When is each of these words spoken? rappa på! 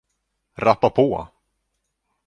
rappa 0.65 0.89
på! 0.89 1.07